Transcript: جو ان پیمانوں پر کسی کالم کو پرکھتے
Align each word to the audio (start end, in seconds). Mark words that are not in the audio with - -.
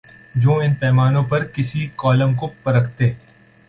جو 0.35 0.53
ان 0.59 0.73
پیمانوں 0.75 1.23
پر 1.23 1.45
کسی 1.47 1.87
کالم 1.95 2.33
کو 2.35 2.47
پرکھتے 2.63 3.13